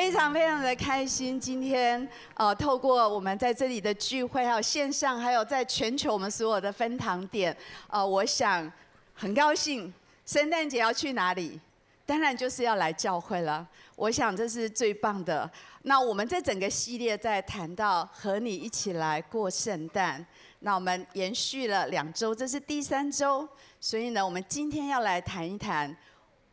[0.00, 7.54] 非常非常的开心，今天呃，透过我们在这里的聚会，还有线上，还有在全球我们所有的分堂点，
[7.86, 8.72] 呃，我想
[9.12, 9.92] 很高兴，
[10.24, 11.60] 圣诞节要去哪里？
[12.06, 13.68] 当然就是要来教会了。
[13.94, 15.48] 我想这是最棒的。
[15.82, 20.24] 那我们这整个系列在谈到和你一起来过圣诞，
[20.60, 23.46] 那我们延续了两周，这是第三周，
[23.78, 25.94] 所以呢，我们今天要来谈一谈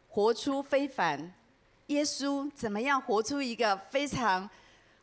[0.09, 1.34] 活出非凡。
[1.88, 4.49] 耶稣怎么样活出一个非常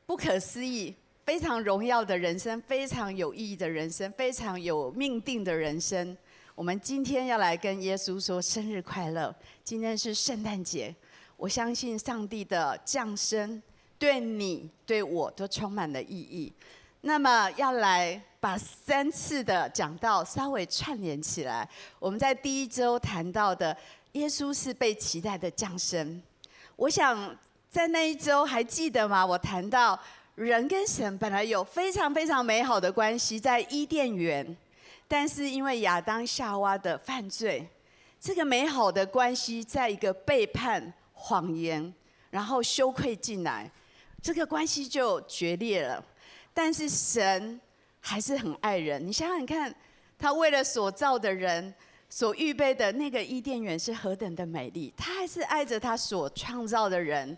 [0.04, 0.94] 不可思议、
[1.24, 6.16] 非常荣耀的人生，非常有意义的人生，非常有命定的人生？
[6.54, 9.34] 我们今天要来跟耶稣说生日快乐。
[9.64, 10.94] 今天是圣诞节，
[11.38, 13.62] 我相信上帝的降生
[13.98, 16.52] 对你、对我都充满了意义。
[17.00, 21.66] 那么要来把三次的讲到稍微串联起来。
[21.98, 23.74] 我们在第一周谈到的，
[24.12, 26.22] 耶稣是被期待的降生。
[26.76, 27.36] 我想
[27.70, 29.24] 在那一周还记得吗？
[29.24, 29.98] 我谈到
[30.34, 34.56] 人跟神本来有非常非常美好的关系，在伊甸园，
[35.06, 37.68] 但是因为亚当夏娃的犯罪，
[38.20, 41.94] 这个美好的关系在一个背叛、谎言，
[42.30, 43.70] 然后羞愧进来，
[44.20, 46.04] 这个关系就决裂了。
[46.52, 47.60] 但是神
[48.00, 49.72] 还是很爱人，你想想看，
[50.18, 51.72] 他为了所造的人。
[52.14, 57.36] 所预备的那个伊甸园是何等的美丽，他还是爱着他所创造的人，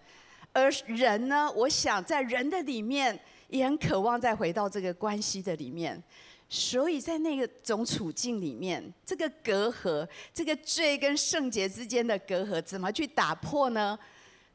[0.53, 1.51] 而人呢？
[1.57, 3.19] 我想在人的里面
[3.49, 5.99] 也很渴望再回到这个关系的里面，
[6.51, 13.99] 所以在那个种处境里面，这个隔阂，这个罪跟圣洁之间的隔阂，怎么去打破呢？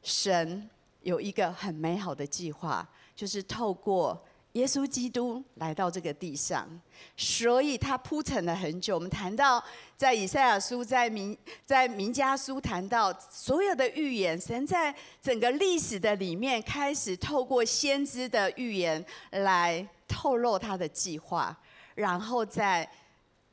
[0.04, 0.70] 神
[1.00, 4.24] 有一个很美好的计划，就是透过。
[4.52, 6.68] 耶稣基督来到这个地上，
[7.16, 8.94] 所以他铺陈了很久。
[8.94, 9.62] 我们谈到
[9.96, 21.56] 在以赛亚书、在民、在民家书谈到所有的预言，神在整个历史的里面开始透过先知的预言来透露他的计划，
[21.94, 22.86] 然后在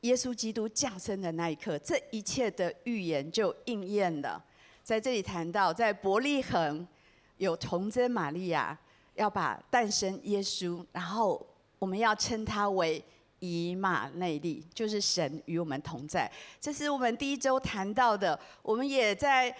[0.02, 4.44] 耶稣基督降生的那一刻，这一切的预言就应验了。
[4.82, 6.86] 在这里谈到，在伯利恒
[7.38, 8.78] 有童贞玛利亚。
[9.14, 11.46] 要把诞生耶稣，然后
[11.78, 13.02] 我们要称他为
[13.38, 16.30] 以马内利，就是神与我们同在。
[16.60, 18.38] 这是我们第一周谈到的。
[18.62, 19.54] 我们也在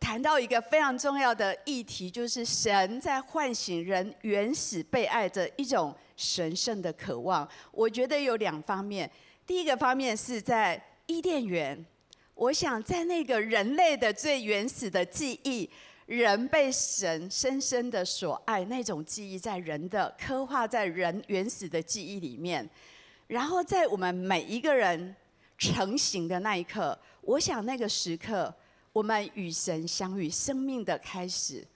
[0.00, 7.48] 谈到一个非常重要的议题，就是神在唤醒人原始被爱的一种神圣的渴望。
[7.72, 9.10] 我觉得有两方面。
[9.46, 11.84] 第一个方面是在伊甸园，
[12.34, 15.68] 我想在那个人类的最原始的记忆。
[16.06, 22.68] 人被神深深的所爱，那种记忆在人的刻画在人原始的记忆里面，
[23.26, 25.16] 然后在我们每一个人
[25.56, 28.54] 成型的那一刻，我想那个时刻，
[28.92, 31.66] 我们与神相遇，生命的开始，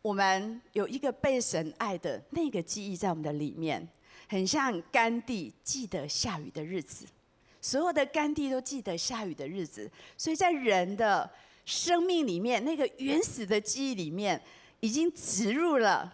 [0.00, 3.88] 我们有一个被神爱的那个记忆在我们的里面，
[4.28, 7.04] 很像甘地记得下雨的日子，
[7.60, 11.28] 所有的甘地都记得下雨的日子，所以在人的。
[11.64, 14.42] 生命里面那个原始的记忆里面，
[14.80, 16.12] 已经植入了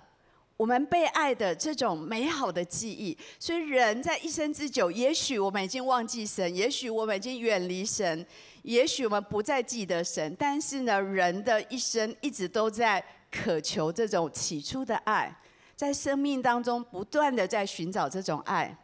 [0.56, 3.16] 我们被爱的这种美好的记忆。
[3.38, 8.26] 所以人在一生之久，也许我们已经忘记神，也许我们已经远离神，
[8.62, 10.37] 也许我们不再记得神。
[10.38, 15.34] 但是呢，人的一生一直都在渴求这种起初的爱，
[15.75, 18.76] 在生命当中不断的在寻找这种爱，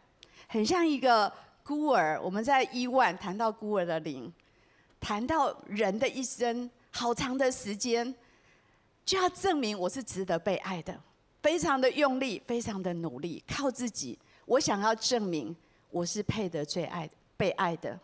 [0.49, 1.31] 很像一个
[1.63, 2.19] 孤儿。
[2.23, 4.33] 我们在伊万谈到孤儿的灵。
[5.05, 8.15] 谈到人的一生，好长的时间，
[9.05, 10.99] 就要证明我是值得被爱的，
[11.43, 14.19] 非常的用力，非常的努力，靠自己。
[14.47, 15.55] 我想要证明
[15.91, 17.07] 我是配得最爱、
[17.37, 18.01] 被爱的。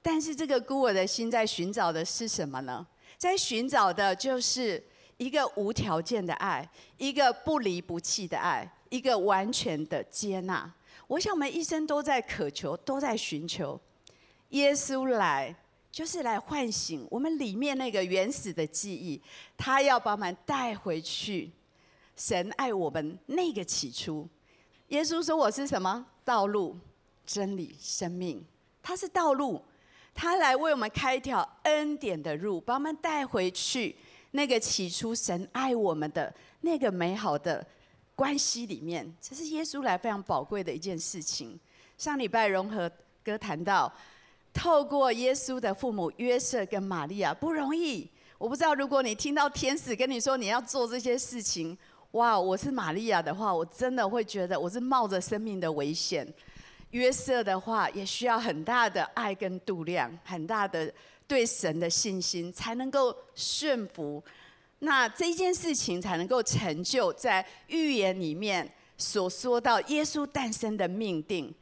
[0.00, 2.86] 但是这个孤儿的心在寻找的是什么呢？
[3.18, 4.80] 在寻找的就是
[5.16, 6.64] 一个无条件的爱，
[6.96, 10.72] 一个不离不弃的爱，一个完全的接纳。
[11.08, 13.80] 我想我们一生都在渴求，都在寻求
[14.50, 15.52] 耶稣来。
[15.90, 19.20] 就是来唤醒我们里面那个原始的记忆，
[19.56, 21.50] 他要把我们带回去。
[22.16, 24.28] 神爱我们那个起初，
[24.88, 26.06] 耶稣说：“我是什么？
[26.22, 26.78] 道路、
[27.24, 28.44] 真理、生命。
[28.82, 29.64] 他是道路，
[30.14, 33.96] 他来为我们开一条恩典的路，把我们带回去
[34.32, 37.66] 那个起初神爱我们的那个美好的
[38.14, 39.10] 关系里面。
[39.18, 41.58] 这是耶稣来非常宝贵的一件事情。
[41.96, 42.90] 上礼拜融合
[43.24, 43.90] 哥谈到。”
[44.52, 51.76] 透过耶稣的父母约瑟跟玛利亚不容易，我不知道如果你听到天使跟你说你要做这些事情，
[52.12, 56.26] 哇，我是玛利亚的话，我真的会觉得我是冒着生命的危险。
[56.90, 60.92] 约瑟的话也需要很大的爱跟度量，很大的
[61.28, 64.20] 对神的信心，才能够顺服
[64.80, 71.54] 那这件事情才能够成就在预言里面所说到耶稣诞生的命定。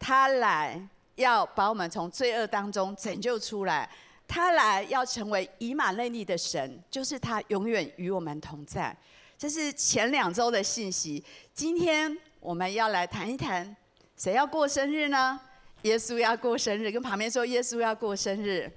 [0.00, 0.84] 他来
[1.22, 3.88] 要把我们从罪恶当中拯救出来，
[4.28, 8.96] 他来要成为以马内利的神，就是他永远与我们同在。
[9.38, 11.24] 这是前两周的信息。
[11.52, 13.74] 今天我们要来谈一谈，
[14.16, 15.40] 谁要过生日呢？
[15.82, 18.70] 耶稣要过生日，跟旁边说耶稣要过生日。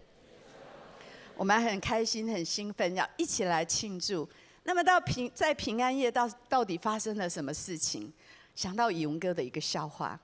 [1.36, 4.28] 我们很开心、很兴奋，要一起来庆祝。
[4.64, 8.12] 那么到平在平安夜到到底发生了什么事情？
[8.56, 10.20] 想到以文哥的一个笑话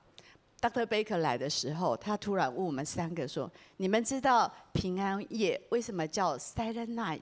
[0.62, 0.86] ，Dr.
[0.86, 7.20] Baker 来的时候，他突然问我们三个说：“你们知道平安夜为什么叫 Silent Night？”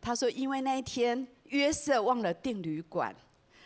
[0.00, 3.16] 他说：“因为那一天。”约瑟忘了订旅馆，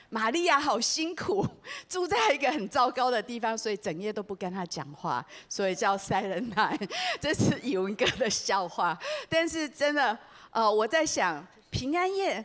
[0.09, 1.45] 玛利亚好辛苦，
[1.89, 6.89] 住在一个很糟糕的地方，所以整夜都不跟他讲话，所以叫 Silent Night。
[7.21, 8.97] 这是以文哥的笑话，
[9.29, 10.17] 但是真的，
[10.53, 12.45] 呃，我在想平安夜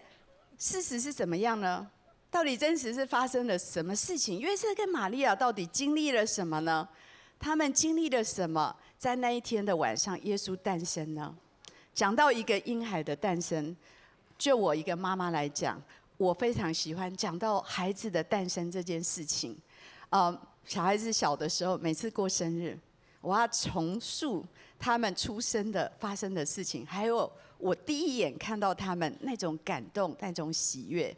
[0.58, 1.88] 事实是怎么样呢？
[2.38, 4.40] 到底真实是发生了什么事情？
[4.40, 6.88] 约瑟跟玛利亚到底经历了什么呢？
[7.40, 8.76] 他们经历了什么？
[8.96, 11.36] 在那一天的晚上，耶稣诞生呢？
[11.96, 13.76] 讲到一个婴孩的诞生。
[14.38, 15.82] 就我一个妈妈来讲，
[16.18, 19.58] 我非常喜欢讲到孩子的诞生这件事情。
[20.12, 22.78] 呃，小孩子小的时候，每次过生日，
[23.20, 24.46] 我要重述
[24.78, 31.18] 他们出生的发生的事情，还有我第一眼看到他们那种感动、那种喜悦。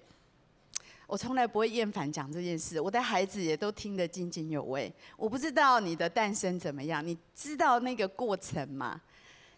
[1.09, 4.93] 我从来不会厌烦讲这件事，我的孩子也都听得津津有味。
[5.17, 9.01] 我不知道你的诞生怎么样，你知道那个过程吗？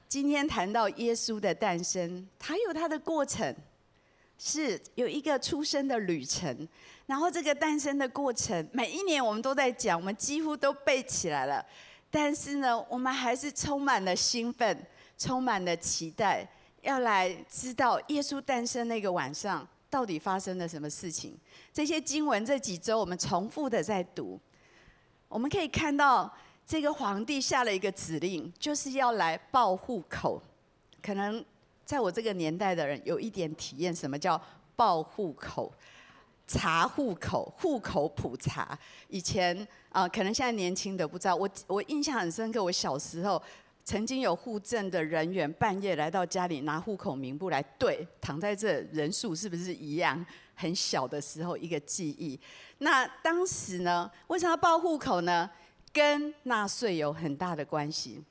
[0.08, 3.54] 今天谈到耶稣的诞生，他有他的过程，
[4.38, 6.66] 是有一个出生的旅程。
[7.06, 11.66] 然后这个诞生的过程，每一年我们都在讲，我们几乎都背起来了。
[12.10, 14.86] 但是呢，我们还是充满了兴奋，
[15.18, 16.48] 充满了期待，
[16.82, 21.38] 要来知道耶稣诞生那个晚上到底发生了什么事情。
[21.72, 24.40] 这些经文这几周我们重复的在读，
[25.28, 26.34] 我们可以看到。
[26.64, 30.42] 这个皇帝下了一个指令，就是要来报户口。
[31.02, 31.44] 可能
[31.84, 34.42] 在我这个年代的人有一点体验，什么叫
[34.74, 35.74] 报户口、
[36.48, 38.78] 查户口、户口普查。
[39.10, 41.36] 以前啊、可能现在年轻的不知道。
[41.36, 43.42] 我我印象很深刻，我小时候
[43.92, 50.26] 曾经有户政的人员半夜来到家里拿户口名簿来对，躺在这人数是不是一样？
[50.56, 52.40] 很小的时候一个记忆。
[52.78, 55.50] 那当时呢，为什么要报户口呢？
[55.92, 58.24] 跟纳税有很大的关系，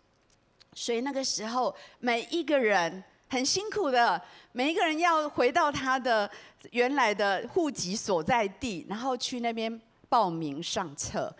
[0.72, 4.18] 所以那个时候每一个人很辛苦的，
[4.52, 6.30] 每一个人要回到他的
[6.70, 9.78] 原来的户籍所在地，然后去那边
[10.08, 11.30] 报名上册。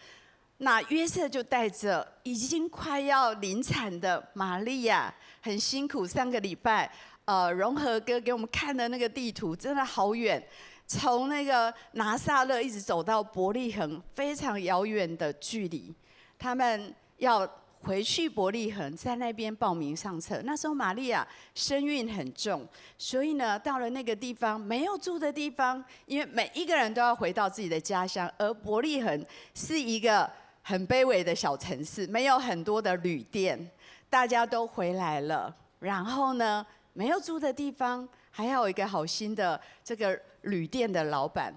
[0.62, 6.90] 那约瑟就带着已经快要临产的玛利亚，很辛苦三个礼拜。
[7.24, 10.42] 呃，融合哥给我们看的那个地图真的好远，
[10.86, 15.94] 从那个拿撒勒一直走到伯利恒，非常遥远的距离。
[16.38, 17.48] 他们要
[17.82, 20.42] 回去伯利恒，在那边报名上车。
[20.44, 22.66] 那时候玛利亚身孕很重，
[22.98, 28.30] 所以呢，到了那个地方没有住的地方，因为每一个人都要回到自己的家乡。
[28.36, 29.24] 而伯利恒
[29.54, 30.28] 是一个
[30.62, 33.70] 很卑微的小城市，没有很多的旅店，
[34.08, 35.54] 大家都回来了。
[35.78, 41.54] 然后呢，没有住的地方，还要有一个好心的这个旅店的老板，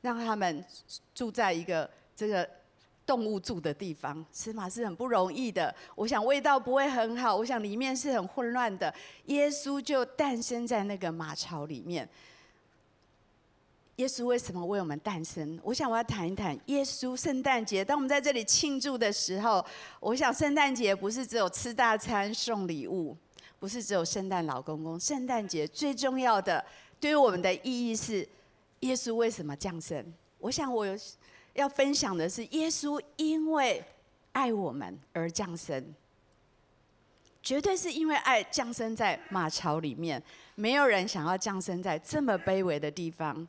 [0.00, 0.64] 让他们
[1.14, 2.48] 住在一个这个。
[3.06, 5.74] 动物住的地方，起码是很不容易的。
[5.96, 8.94] 我想味道不会很好，我想里面是很混乱的。
[9.24, 12.08] 耶稣就诞生在那个马槽里面。
[14.00, 15.60] 耶稣为什么为我们诞生？
[15.62, 17.84] 我想我要谈一谈耶稣圣诞节。
[17.84, 19.62] 当我们在这里庆祝的时候，
[20.00, 23.14] 我想圣诞节不是只有吃大餐、送礼物，
[23.58, 24.98] 不是只有圣诞老公公。
[24.98, 26.64] 圣诞节最重要的，
[26.98, 28.26] 对于我们的意义是
[28.80, 30.02] 耶稣为什么降生？
[30.38, 30.86] 我想我。
[31.54, 33.84] 要分享的是，耶稣因为
[34.30, 35.84] 爱我们而降生，
[37.42, 40.22] 绝对是因为爱降生在马槽里面。
[40.54, 43.46] 没有人想要降生在这么卑微的地方。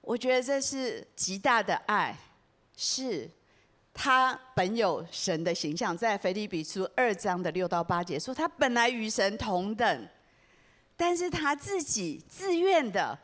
[0.00, 2.16] 我觉得这是极大的爱，
[2.76, 3.30] 是
[3.92, 10.08] 他本有神的形象，在腓立比书二章的六到八节说，他本来与神同等，
[10.96, 13.18] 但是他自己自愿的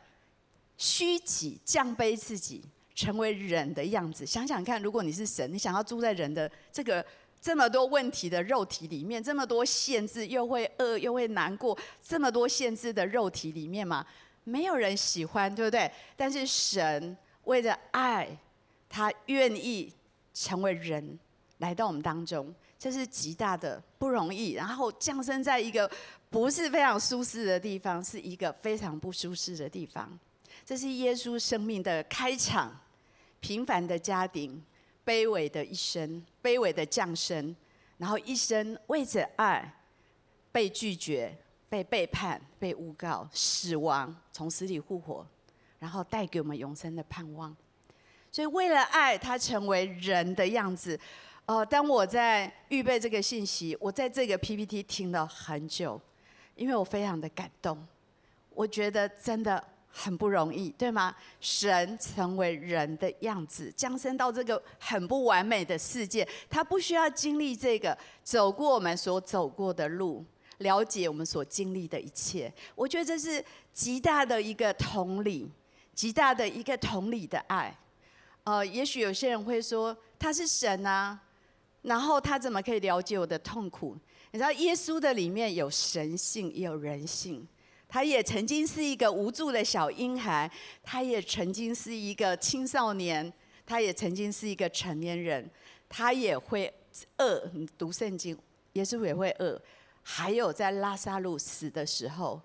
[0.77, 2.63] 虚己降卑自己。
[2.97, 7.05] 成为人的样子，想想看，如果你是神，你想要住在人的这个
[7.41, 14.07] 这么多问题的肉体里面，这么多限制，又会饿又会难过，这么多限制的肉体里面嘛，
[14.45, 15.91] 没有人喜欢，对不对？
[16.15, 18.25] 但是神为了爱，
[18.87, 19.91] 他愿意
[20.33, 21.19] 成为人，
[21.57, 24.53] 来到我们当中，这是极大的不容易。
[24.53, 25.89] 然后降生在一个
[26.29, 30.17] 不是非常舒适的地方，是一个非常不舒适的地方。
[30.65, 32.71] 这是耶稣生命的开场，
[33.39, 34.63] 平凡的家庭，
[35.05, 37.55] 卑微的一生，卑微的降生，
[37.97, 39.73] 然后一生为着爱
[40.51, 41.35] 被拒绝、
[41.75, 45.25] 被背叛、被诬告、死亡，从死里复活，
[45.79, 47.55] 然后带给我们永生的盼望。
[48.31, 50.97] 所以，为了爱，他成为人的样子。
[51.45, 55.99] 哦，当我在预备这个信息，我在这个 PPT 听了很久，
[56.55, 57.85] 因为我非常的感动。
[58.49, 61.15] 我觉得真的很不容易，对吗？
[61.39, 70.25] 神成为人的样子，降生到这个很不完美的世界，他不需要经历这个，走过我们所走过的路，
[70.59, 72.51] 了解我们所经历的一切。
[72.75, 73.43] 我觉得这是
[73.73, 75.49] 极大的一个同理，
[75.93, 77.77] 极大的一个同理的爱。
[78.43, 81.19] 呃，也许有些人会说他是神啊，
[81.81, 83.97] 然后他怎么可以了解我的痛苦？
[84.31, 87.47] 你知道，耶稣的里面有神性，也有人性。
[87.87, 90.51] 他也曾经是一个无助的小婴孩，
[90.83, 93.31] 他也曾经是一个青少年，
[93.65, 95.49] 他也曾经是一个成年人，
[95.87, 96.73] 他也会
[97.17, 97.49] 饿。
[97.77, 98.37] 读圣经，
[98.73, 99.61] 耶稣也会饿。
[100.07, 102.39] 还有在拉撒路死的时候，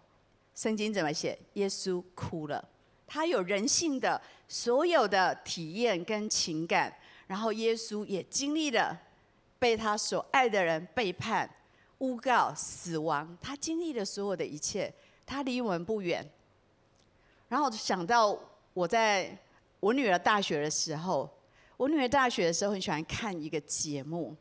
[0.54, 1.38] 圣经怎么写？
[1.52, 2.66] 耶稣哭了。
[3.06, 6.90] 他有人性的所有的体验跟情感，
[7.26, 8.98] 然后耶稣也经历了
[9.58, 11.48] 被他所爱的人背叛、
[11.98, 14.90] 诬告、死亡，他经历了所有的一切，
[15.26, 16.26] 他离我们不远。
[17.48, 18.34] 然后想到
[18.72, 19.36] 我在
[19.80, 21.28] 我女儿大学的时候，
[21.76, 24.34] 我女儿大学的时候很喜欢看一个节目，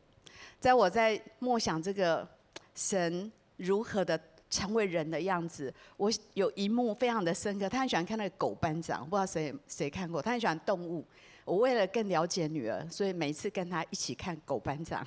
[0.58, 2.26] 在我在默想这个
[2.74, 4.20] 神如何的。
[4.52, 7.68] 成为人的样子，我有一幕非常的深刻。
[7.68, 10.20] 他很喜欢看那个狗班长，不知道谁谁看过。
[10.20, 11.06] 他很喜欢动物。
[11.44, 15.06] 我为了更了解女儿，所以每次跟他一起看狗班长。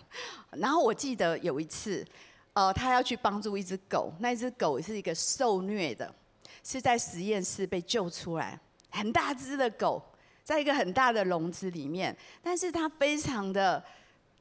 [0.52, 2.08] 然后我记得有一次，
[2.54, 6.16] 呃，他要去帮助一只狗，那只狗是一个受虐的，
[6.64, 8.58] 是在实验室被救出来，
[8.92, 10.02] 很大只的狗，
[10.42, 13.84] 在一个很大的笼子里面，但是他非常的。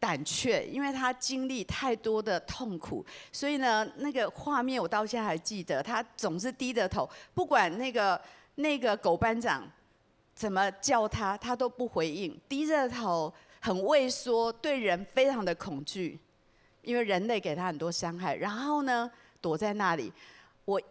[0.03, 5.81] 胆怯，因为他经历太多的痛苦，所以呢，那个画面我到现在还记得。
[5.81, 8.21] 他总是低着头，不管那个
[8.57, 9.63] 那个狗班长
[10.35, 16.19] 怎么叫他，他都不回应，低着头，很畏缩，对人非常的恐惧，
[16.83, 18.35] 因为人类给他很多伤害。
[18.35, 19.09] 然后呢，
[19.41, 20.13] 躲在那里。
[20.65, 20.83] 我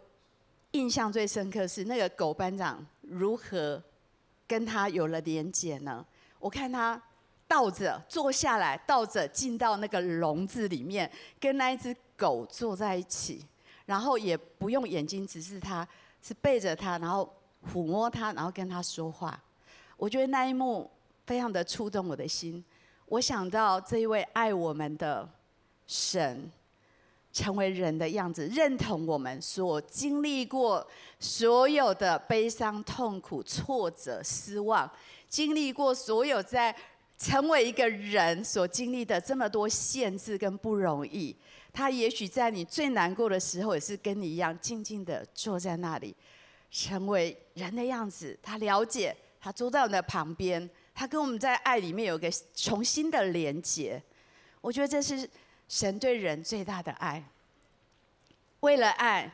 [0.70, 3.82] 印象最深刻是那个狗班长如何
[4.46, 6.02] 跟他有了连结呢？
[6.38, 6.98] 我看他。
[7.52, 13.44] 倒着坐下来，倒着进到那个笼子里面，跟那一只狗坐在一起，
[13.84, 15.86] 然后也不用眼睛直视它，
[16.22, 17.30] 是背着它，然后
[17.70, 19.38] 抚摸它，然后跟它说话。
[19.98, 20.90] 我觉得那一幕
[21.26, 22.64] 非常的触动我的心。
[23.04, 25.28] 我想到这一位爱我们的
[25.86, 26.50] 神，
[27.34, 30.88] 成为人的样子，认同我们所经历过
[31.20, 34.90] 所有的悲伤、痛苦、挫折、失望，
[35.28, 36.74] 经历过所有在。
[37.22, 41.34] 成为一个人所经历的这么多限制跟不容易，
[41.72, 46.12] 他也许在你最难过的时候，也是跟你一样静静的坐在那里，
[46.68, 48.36] 成为人的样子。
[48.42, 54.02] 他了解，他坐在我们的旁边，他跟我们在爱里面有个重新的连结。
[54.60, 55.30] 我觉得这是
[55.68, 57.22] 神对人最大的爱。
[58.58, 59.32] 为了爱，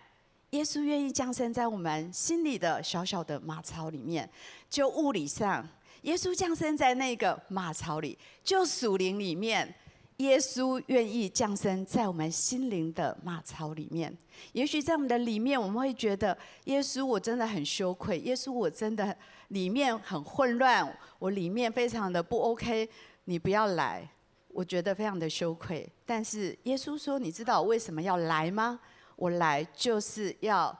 [0.50, 4.28] 耶稣愿意降生在我们心里的小小的马槽里面，
[4.68, 5.66] 就物理上。
[6.08, 9.74] 耶稣降生在那个马槽里，就属灵里面，
[10.16, 14.16] 耶稣愿意降生在我们心灵的马槽里面。
[14.52, 18.18] 也许在我们的里面，我们会觉得，耶稣，我真的很羞愧。
[18.20, 19.14] 耶稣，我真的
[19.48, 22.88] 里面很混乱，我里面非常的不 OK。
[23.24, 24.08] 你不要来，
[24.48, 25.86] 我觉得非常的羞愧。
[26.06, 28.80] 但是耶稣说：“你知道我为什么要来吗？
[29.14, 30.74] 我来就是要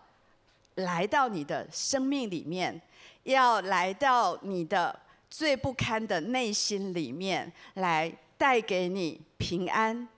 [0.76, 2.80] 来到你的生命里面，
[3.24, 4.98] 要来到你的。”
[5.30, 10.08] 最不堪的内心里面，来带给你平安，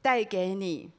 [0.00, 0.90] 带给你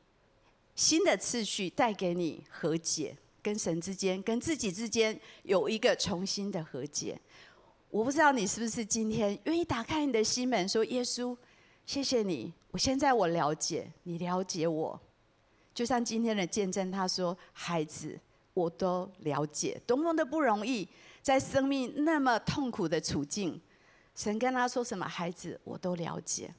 [0.76, 7.20] 新的次序，带给你和解，跟神之间、跟自己之间有一个重新的和解。
[7.90, 11.36] 我不知道你是不是今天愿意打开你的心门，说：“耶稣，
[11.86, 15.00] 谢谢你，我现在我了解，你了解我。”
[15.74, 18.20] 就像今天的见证，他说：“孩子，
[18.54, 20.88] 我都了解，多么的不容易。”
[21.22, 23.62] 在生命那么痛苦的处境，
[24.16, 25.06] 神跟他说什么？
[25.08, 26.54] 孩子，我都了解。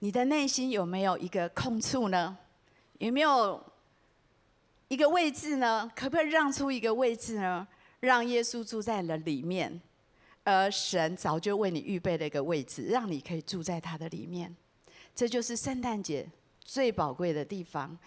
[0.00, 2.38] 你的内心有没有一个空处呢？
[2.98, 3.64] 有没有
[4.88, 5.90] 一个位置呢？
[5.94, 7.66] 可不可以让出一个位置呢？
[8.00, 9.80] 让耶稣住在了里面，
[10.44, 14.54] 而神早就为你预备了一个位置，让你可以住在他的里面。
[15.14, 16.24] 这就是圣诞节
[16.60, 17.98] 最宝贵的地方。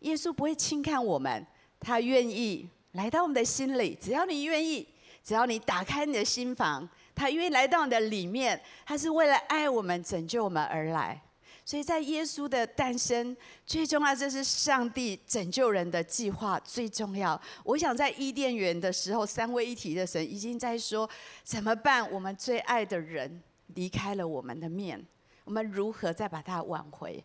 [0.00, 1.44] 耶稣不会轻看我们，
[1.80, 3.96] 他愿意来到我们的心里。
[4.00, 4.86] 只要你愿意，
[5.22, 8.60] 只要你打开你的心房，他愿意来到你的里面。
[8.84, 11.20] 他是为了爱我们、拯救我们而来。
[11.64, 17.40] 所以在耶稣的诞生，最重要，这是上帝拯救人的计划最重要。
[17.62, 21.08] 我想在伊甸园的时候，三位一体的神已经在说：
[21.44, 22.10] 怎么办？
[22.10, 23.40] 我们最爱的人
[23.74, 25.00] 离开了我们的面，
[25.44, 27.22] 我们如何再把他挽回？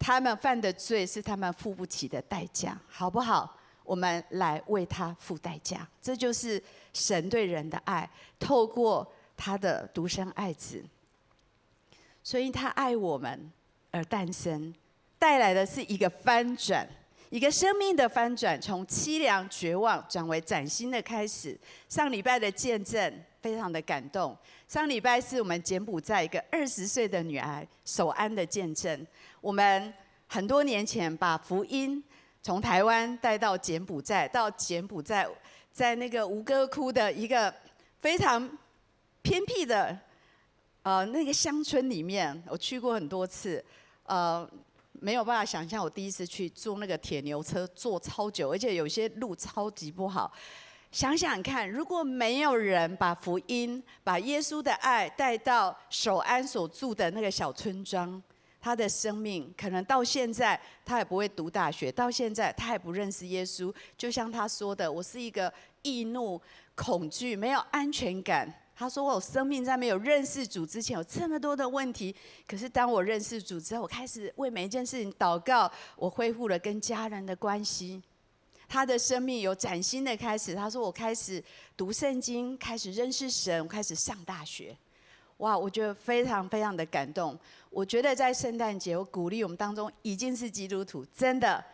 [0.00, 3.55] 他们犯的罪是他们付不起的代价，好不好？
[3.86, 5.88] 我们来为他付代价。
[6.02, 6.62] 这就是
[6.92, 10.84] 神对人的爱，透过他的独生爱子，
[12.22, 13.50] 所以他爱我们。
[13.92, 14.74] 而诞生，
[15.18, 16.86] 带来的是一个翻转，
[17.30, 21.58] 一个生命的翻转，从凄凉绝望转为崭新的开始。
[21.88, 24.36] 上礼拜的见证非常的感动。
[24.68, 29.06] 上礼拜是我们柬埔寨一个二十岁的女孩守安的见证。
[29.40, 29.94] 我们
[30.26, 32.02] 很多年前把福音
[32.46, 35.26] 从台湾带到柬埔寨，到柬埔寨
[35.72, 37.52] 在那个吴哥窟的一个
[38.00, 38.48] 非常
[39.20, 39.98] 偏僻的
[40.84, 43.64] 呃那个乡村里面，我去过很多次。
[44.04, 44.48] 呃，
[44.92, 50.32] 没有办法想象，我第一次去坐那个铁牛车，坐超久，而且有些路超级不好。
[50.92, 58.22] 想想看，如果没有人把福音、把耶稣的爱带到守安所住的那个小村庄，
[58.66, 63.72] 他的生命可能到现在他也不会读大学，到现在他也不认识耶稣。
[63.96, 66.42] 就像他说的：“我是一个易怒、
[66.74, 72.12] 恐惧、没有安全感。”他说：“我生命在没有认识主之前，有这么多的问题。
[72.44, 78.02] 可是当我认识主之后，我开始为每一件事情祷告，我恢复了跟家人的关系。
[78.68, 80.56] 他的生命有崭新的开始。
[80.56, 81.40] 他说：我开始
[81.76, 84.76] 读圣经，开始认识神，开始上大学。
[85.38, 87.38] 哇，我觉得非常非常的感动。
[87.70, 91.64] 我觉得在圣诞节，我鼓励我们当中已经是基督徒，真的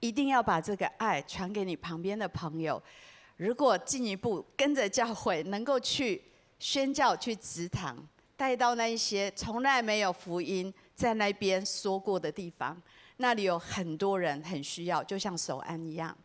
[0.00, 2.82] 一定要把这个爱传给你旁边的朋友。
[3.36, 6.22] 如果进一步跟着教会，能够去。”
[6.62, 7.96] 宣教去职堂，
[8.36, 12.80] 带到那一些从来没有福音在那边说过的地方，
[13.16, 16.16] 那里有很多人很需要，就像守安一样。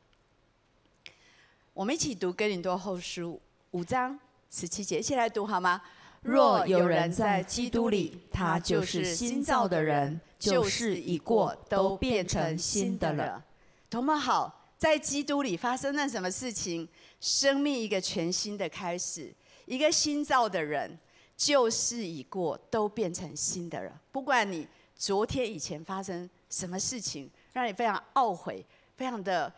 [1.74, 4.20] 我们一起读哥林多后书五章
[4.52, 5.82] 十七节，一起来读好吗？
[6.28, 13.42] 若有人在基督里，他就是新造的人，旧事已过，都变成新的了。
[13.90, 16.86] 多么好，在基督里发生了什么事情？
[17.22, 19.34] 生命一个全新的开始。
[19.66, 21.00] 一个新造的人，
[21.38, 23.90] 旧事已过，都变成新的人。
[24.12, 28.66] 不管你昨天以前发生什么事情，让你非常懊悔、
[28.98, 29.52] 非常的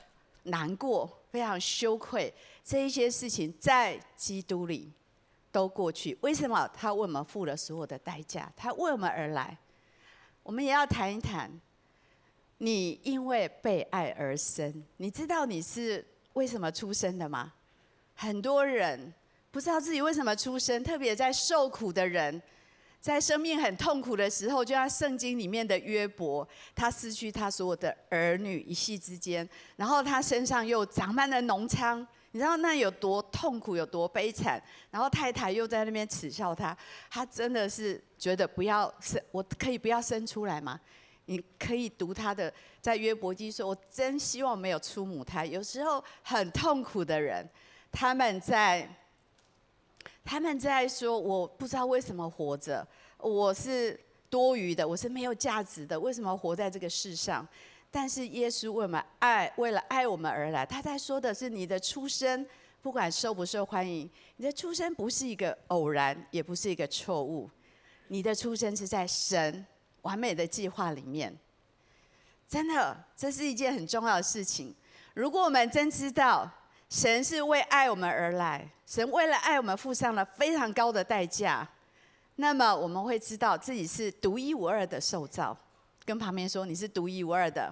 [0.43, 2.32] 难过、非常羞愧，
[2.63, 4.91] 这一些事情在基督里
[5.51, 6.17] 都过去。
[6.21, 6.67] 为什么？
[6.73, 9.57] 他为我们付了所有的代价，他为我们而来。
[10.43, 11.51] 我们也要谈一谈，
[12.57, 17.53] 你因为被爱而生，你知道你是为什么出生的吗？
[18.15, 19.13] 很多人。
[19.51, 22.39] 不知道自己为什么出生，特别在受苦的人，
[23.01, 34.61] 在生命很痛苦的时候，就像圣经里面的约伯，他失去他所有的儿女一夕之间，然后他身上又长满了脓疮，你知道那有多痛苦，有多悲惨？
[34.91, 36.77] 然后太太又在那边耻笑他，
[37.09, 40.79] 他真的是觉得不要生，我可以不要生出来吗？
[41.25, 45.45] 你可以读他的在约伯记说，我真希望没有出母胎。
[45.45, 47.47] 有时候很痛苦的人，
[47.91, 48.87] 他们在。
[50.25, 52.87] 他们在说：“我不知道为什么活着，
[53.17, 57.47] 我是多余的，我是没有价值的，为什么活在这个世上？”
[57.91, 60.65] 但是耶稣为我们爱，为了爱我们而来。
[60.65, 62.45] 他在说的是：你的出生，
[62.82, 67.49] 不管受不受欢迎，你的出生不是一个偶然，也不是一个错误。
[68.08, 69.65] 你的出生是在神
[70.02, 71.36] 完美的计划里面。
[72.47, 74.73] 真的，这是一件很重要的事情。
[75.13, 76.49] 如果我们真知道。
[76.91, 81.69] 神是为爱我们而来，神为了爱我们付上了非常高的代价，
[82.38, 85.56] 那么我们会知道自己是独一无二的受造。
[86.04, 87.71] 跟旁边说，你是独一无二的。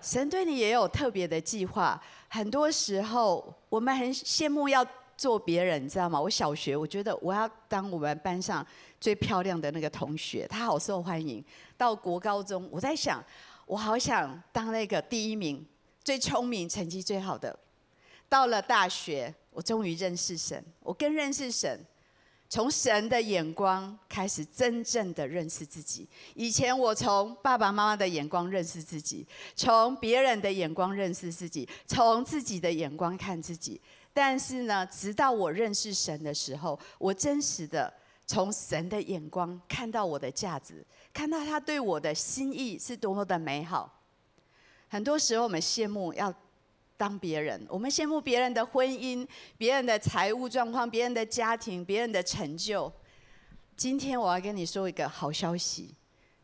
[0.00, 2.00] 神对你也有特别的计划。
[2.28, 6.20] 很多时候我们很羡慕要做别人，你知道吗？
[6.20, 8.66] 我小学我觉得我要当我们班上
[9.00, 11.44] 最漂亮的那个同学，她好受欢迎。
[11.76, 13.24] 到国高中，我在想，
[13.66, 15.64] 我好想当那个第一名。
[16.04, 17.58] 最聪明、成绩最好的，
[18.28, 20.64] 到了大学，我终于认识神。
[20.78, 21.84] 我更认识神，
[22.48, 26.08] 从神的眼光开始，真正的认识自己。
[26.34, 33.80] 以前我从爸爸妈妈的眼光认识自己，从别人的眼光认识自己，从自己的眼光看自己。
[34.14, 37.92] 但是呢，直到我认识神的时候，我真实的
[38.26, 43.92] 从神的眼光看到我的价值，看到他对我的心意是多么的美好。
[44.88, 46.32] 很多时候我们羡慕要
[46.96, 49.26] 当别人，我们羡慕别人的婚姻、
[49.58, 52.92] 别人的财务状况、别人的家庭、别人的成就。
[53.76, 55.94] 今天我要跟你说一个好消息，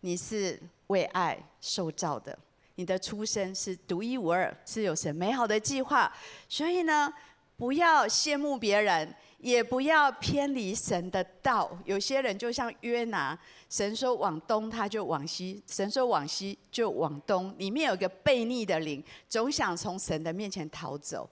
[0.00, 2.38] 你是为爱受造的，
[2.74, 6.12] 你的出生是独一无二，是有神美好的计划。
[6.48, 7.12] 所以呢，
[7.56, 9.14] 不要羡慕别人。
[9.42, 11.76] 也不要偏离神的道。
[11.84, 13.36] 有些人就像约拿，
[13.68, 21.28] 神说往东他就往西，神说往西就往东，里面有个悖逆的灵，总想从神的面前逃走。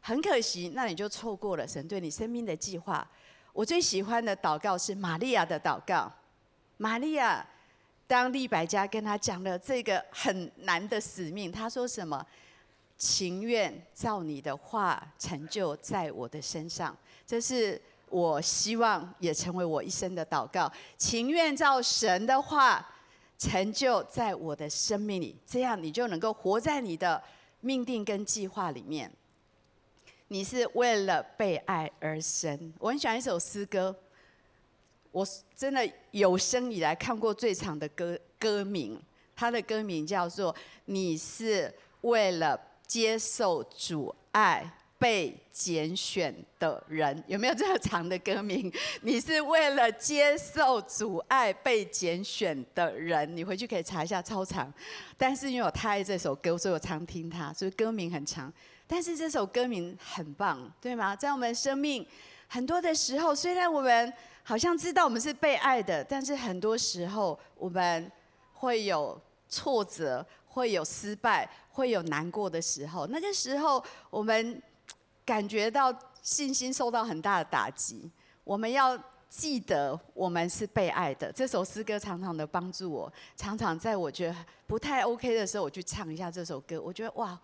[0.00, 3.06] 很可惜，那你就错过了神对你生命的计划。
[3.52, 6.10] 我最喜欢的祷告是玛利亚的祷告。
[6.78, 7.46] 玛利亚，
[8.06, 12.26] 当利百加跟他讲了这个很难的使命，他说什么？
[12.98, 16.96] 情愿照你的话成就在我的身上。
[17.26, 22.88] 这是我希望也成为我一生的祷告，情愿照神的话
[23.36, 27.20] 成就在我的生命里，这样你就能够活在你的
[27.60, 29.10] 命定跟计划里面。
[30.28, 32.72] 你是为了被爱而生。
[32.78, 33.94] 我很喜欢一首诗歌，
[35.10, 39.00] 我真的有生以来看过最长的歌歌名，
[39.34, 44.68] 它的歌名叫做《你是为了接受主爱》。
[44.98, 48.72] 被拣选的人，有没有这么长的歌名？
[49.02, 54.72] 你是为了接受阻碍被拣选的人，你回去可以查一下，超长。
[55.18, 58.50] 但是因为我太爱这首歌，所以我常听它，所以歌名很长。
[58.86, 61.14] 但是这首歌名很棒，对吗？
[61.14, 62.06] 在我们生命
[62.48, 64.10] 很多的时候，虽然我们
[64.42, 68.10] 好像知道我们是被爱的，但是很多时候我们
[68.54, 73.06] 会有挫折，会有失败，会有难过的时候。
[73.08, 74.62] 那个时候我们。
[75.26, 78.08] 感觉到信心受到很大的打击，
[78.44, 78.96] 我们要
[79.28, 81.32] 记得我们是被爱的。
[81.32, 84.36] 这首诗歌常常的帮助我，常常在我觉得
[84.68, 86.80] 不太 OK 的时候，我去唱一下这首歌。
[86.80, 87.38] 我觉得哇，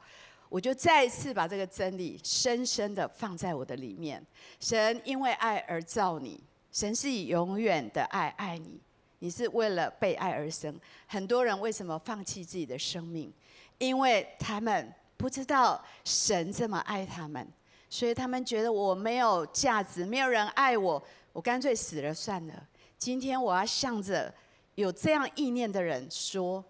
[0.49, 4.25] 我就再一次把这个真理深深的放在我的里面。
[4.61, 8.81] 神因为爱而造你，神是以永远的爱爱你，
[9.19, 10.79] 你是为了被爱而生。
[11.09, 13.33] 很多人为什么放弃自己的生命？
[13.79, 17.47] 因为他们不知道神这么爱他们。
[17.93, 21.01] 所以他们觉得我没有价值，没有人爱我，
[21.31, 22.67] 我干脆死了算了。
[22.97, 24.33] 今天我要向着
[24.77, 26.65] 有这样意念的人说：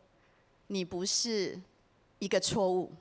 [0.66, 1.56] 你不是
[2.18, 2.92] 一个错误，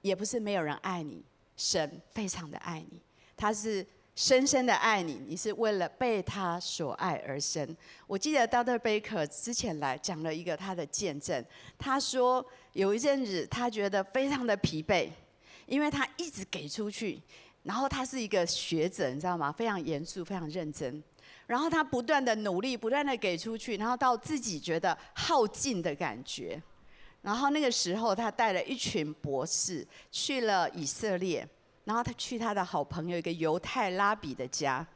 [0.00, 1.24] 也不是没有人爱你，
[1.56, 3.02] 神非常的爱你，
[3.36, 7.76] 他是深深的爱你，你是为了被他所爱而生。
[8.06, 8.78] 我记得 Dr.
[8.78, 11.44] Baker 之前来讲了一个他的见证，
[11.76, 15.10] 他说有一阵子他觉得非常的疲惫，
[15.66, 17.20] 因为他一直给出去。
[17.66, 19.50] 然后他是一个学者，你知道吗？
[19.50, 21.02] 非常严肃，非常认真。
[21.48, 26.62] 然后他不断的努力，不断的给出去，然后到自己觉得耗尽的感觉。
[27.22, 31.44] 然后那个时候，他带了一群博士去了以色列，
[31.82, 34.86] 然后他去他的好朋友一个犹太拉比的家，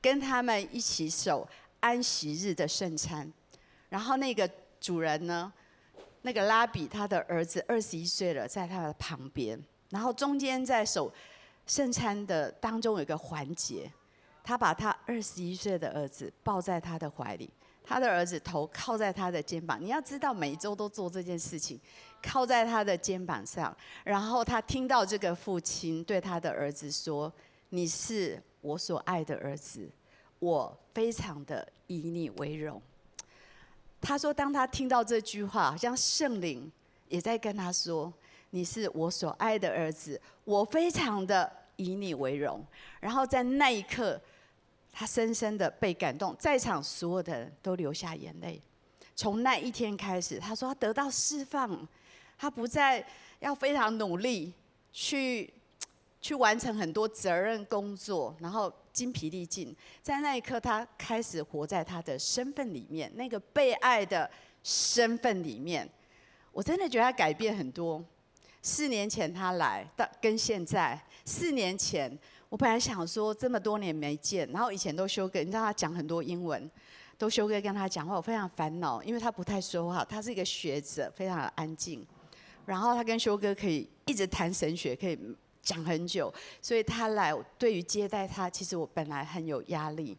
[0.00, 1.48] 跟他们一起守
[1.80, 3.28] 安息日的圣餐。
[3.88, 4.48] 然后那个
[4.80, 5.52] 主人呢，
[6.22, 11.12] 那个拉比他的儿子二十一岁了，在他的旁边，然后中间在守。
[11.66, 13.90] 圣餐的当中有一个环节，
[14.42, 17.48] 他把他二十一岁的儿子抱在他的怀里，
[17.84, 19.78] 他的儿子头靠在他的肩膀。
[19.80, 21.78] 你要知道，每一周都做这件事情，
[22.22, 23.76] 靠在他的肩膀上。
[24.04, 27.32] 然后他听到这个父亲对他的儿子说
[27.70, 29.88] ：“你是我所爱的儿子，
[30.38, 32.80] 我非常的以你为荣。”
[34.00, 36.72] 他说，当他听到这句话，好像圣灵
[37.08, 38.12] 也在跟他说
[38.50, 42.62] ：“你是我所爱的儿子，我非常的。”以你为荣，
[43.00, 44.20] 然后在那一刻，
[44.92, 48.60] 他深深的被感动，在场所有的人都流下眼泪。
[49.16, 51.88] 从那一天开始，他说他得到释放，
[52.36, 53.02] 他不再
[53.38, 54.52] 要非常努力
[54.92, 55.50] 去
[56.20, 59.74] 去完成很多责任工作，然后精疲力尽。
[60.02, 64.30] 在那一刻，他开始活在他的身份里面，那个被爱的
[64.62, 65.88] 身份里面。
[66.52, 68.04] 我真的觉得他改变很多。
[68.62, 71.00] 四年前他来到，跟现在。
[71.24, 72.18] 四年前，
[72.48, 76.68] 我本来想说这么多年没见，然后以前都修哥，你知道他讲很多英文，
[77.16, 82.04] 都修哥跟他讲话，我非常烦恼，因为他不太说话，他是一个学者，非常的安静。
[82.66, 85.18] 然后他跟修哥可以一直谈神学，可以
[85.62, 90.16] 讲很久，所以他来对于接待他，其实我本来很有压力。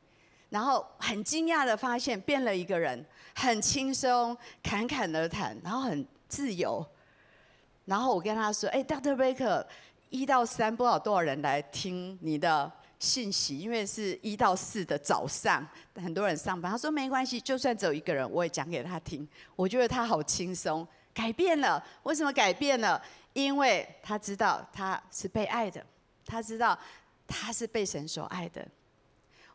[0.49, 6.85] 然后很惊讶的发现变了一个人，很轻松，侃侃而谈，然后很自由。
[7.91, 9.17] 然后我跟他说：“哎，Dr.
[9.17, 9.65] Baker。”
[10.09, 16.71] 一到三，不知道多少人来听你的信息，因为是一到四的早上，很多人上班。
[16.71, 19.27] 他说没关系，就算只有一个人，我也讲给他听。
[19.57, 21.81] 我觉得他好轻松，改变了。
[22.03, 23.01] 为什么改变了？
[23.33, 25.85] 因为他知道他是被爱的，
[26.25, 26.77] 他知道
[27.27, 28.65] 他是被神所爱的。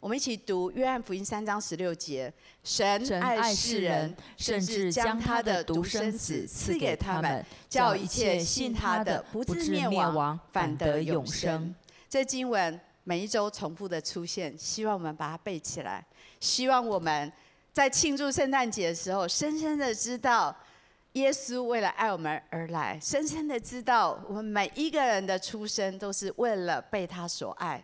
[0.00, 2.32] 我们一起读约翰福音三章十六节：
[2.62, 2.86] 神
[3.20, 11.74] 爱世人，甚至将他的独生子赐给他们，叫一切信他的不至灭亡，反得永生。
[12.08, 16.04] 这经文每一周重复的出现，希望我们把它背起来。
[16.40, 17.32] 希望我们
[17.72, 20.54] 在庆祝圣诞节的时候，深深的知道
[21.14, 27.82] 耶稣为了爱我们而来，深深的知道我们每一个人的出生都是为了被他所爱。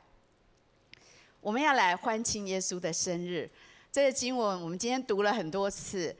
[1.42, 3.50] 我们要来欢庆耶稣的生日。
[3.90, 6.16] 这个经文我们今天读了很多次。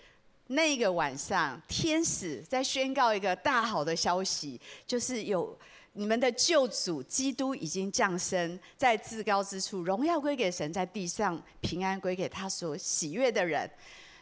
[0.48, 5.56] 那个晚上，天使在宣告一个大好的消息，就是有
[5.92, 13.70] 你们的救主基督已经降生在至高之处，荣耀归给神，在地上平安归给他所喜悦的人。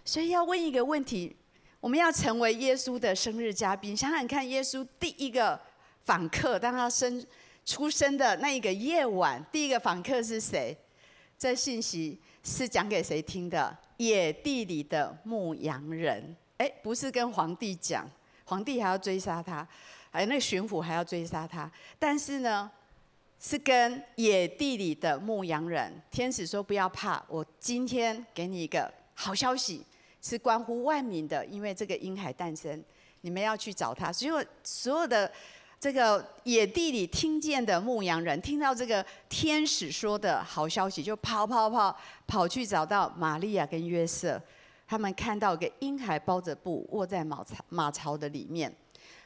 [0.05, 1.35] 所以要问一个问题：
[1.81, 5.59] 我们要成为耶稣的生日嘉宾，想想看，耶稣第一个
[6.05, 7.27] 访客，当他生
[7.65, 10.77] 出生的那一个夜晚，第一个访客是谁？
[11.41, 13.75] 这信息是讲给谁听的？
[13.97, 18.07] 野地里的牧羊人，哎，不是跟皇帝讲，
[18.45, 19.67] 皇帝还要追杀他，
[20.11, 21.71] 还有那巡抚还要追杀他。
[21.99, 22.71] 但是呢，
[23.39, 25.91] 是跟野地里的牧羊人。
[26.11, 29.83] 天使说：“不要怕，我今天给你一个好消息，
[30.21, 32.85] 是关乎万民的，因为这个婴孩诞生，
[33.23, 34.13] 你们要去找他。
[34.13, 35.33] 所有所有的。”
[35.81, 44.39] 这个野地里听见的牧羊人，听到这个天使说的好消息，就跑跑跑跑去找到玛利亚跟约瑟。
[44.87, 48.71] 他们看到一个婴孩包着布卧在马槽马槽的里面。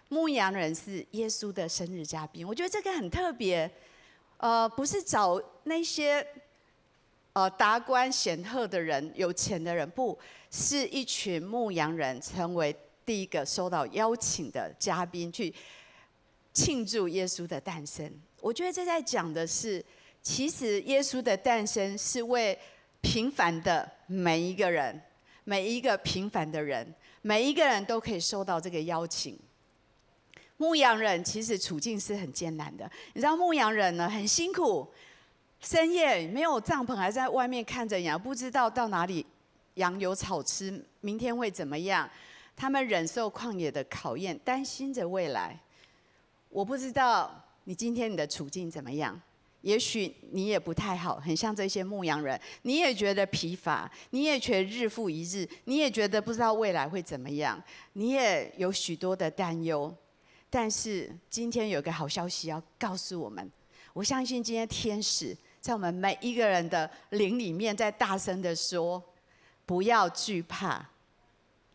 [0.08, 3.68] 牧羊人是耶稣的生日嘉宾，我觉得这个很特别。
[4.36, 6.24] 呃，不是找那些
[7.32, 10.16] 呃达官显赫的人、有钱的人，不
[10.52, 15.52] 是一群牧羊人成为第一个收到邀请的嘉宾去。
[16.54, 19.84] 庆祝耶稣的诞生，我觉得这在讲的是，
[20.22, 22.56] 其实耶稣的诞生是为
[23.00, 24.98] 平凡的每一个人，
[25.42, 26.86] 每一个平凡的人，
[27.22, 29.36] 每一个人都可以收到这个邀请。
[30.56, 34.88] 牧羊人其实处境是很艰难的，你知道牧羊人呢很辛苦，
[35.58, 39.26] 深夜没有帐篷，还在外面看着羊，不知道到哪里
[39.74, 42.08] 羊有草吃，明天会怎么样？
[42.54, 45.58] 他们忍受旷野的考验，担心着未来。
[46.54, 47.28] 我不知道
[47.64, 49.20] 你今天你的处境怎么样，
[49.62, 57.60] 也许你也不太好，很像这些牧羊人，你也觉得疲乏，你也觉得日复一日，你也觉得不知道未来会怎么样，
[57.94, 59.92] 你也有许多的担忧。
[60.48, 63.50] 但是今天有个好消息要告诉我们，
[63.92, 69.02] 我相信今天天使在我们每一个人的灵里面在大声的说：
[69.66, 70.88] 不要惧怕。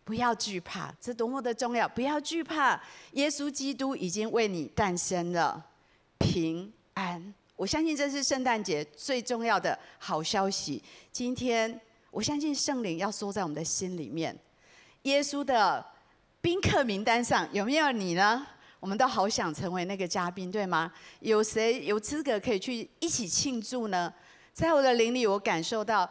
[0.09, 1.87] 不要惧怕，这多么的重要！
[1.87, 5.63] 不要惧怕，耶稣基督已经为你诞生了
[6.17, 7.31] 平安。
[7.55, 10.81] 我相信这是圣诞节最重要的好消息。
[11.11, 14.35] 今天，我相信圣灵要说在我们的心里面。
[15.03, 15.85] 耶稣的
[16.41, 18.43] 宾客名单上有没有你呢？
[18.79, 20.91] 我们都好想成为那个嘉宾，对吗？
[21.19, 24.11] 有谁有资格可以去一起庆祝呢？
[24.53, 26.09] 在我的灵里，我感受到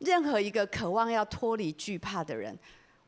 [0.00, 2.54] 任何一个渴望要脱离惧怕的人。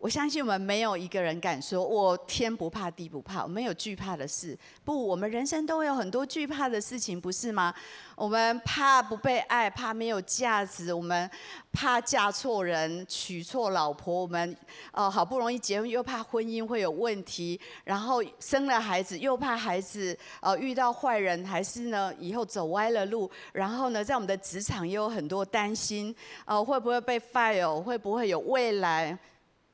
[0.00, 4.58] 我相信我们没有一个人敢说“我天不怕地不怕”，我没有惧怕的事。
[4.82, 7.74] 不，我们人生都会有很多惧怕的事情，不是吗？
[8.16, 11.30] 我们怕不被爱，怕没有价值，我们
[11.70, 14.56] 怕嫁错人、娶错老婆，我们
[14.92, 29.18] 呃好不容易结婚又怕婚姻会有问题，然后生了孩子又怕孩子呃遇到坏人，还是呢以后走歪了路，然后呢在我们的职场也有很多担心，呃会不会被 fire，会不会有未来？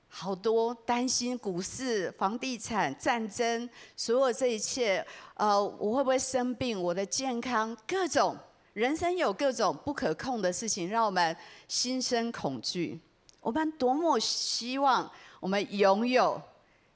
[0.08, 6.80] 好多担心股市、房地产、战争，所有这一切，呃，我会不会生病？
[6.80, 8.34] 我的健康，各种
[8.72, 11.36] 人生有各种不可控的事情，让我们
[11.68, 12.98] 心生恐惧。
[13.40, 16.40] 我们多么希望我们拥有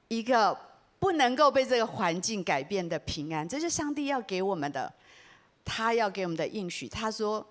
[0.09, 0.57] 一个
[0.99, 4.91] 不能够被这个环境改变的平安，这是上帝要给我们的，
[5.63, 6.89] 他要给我们的应许。
[6.89, 7.47] 他说：“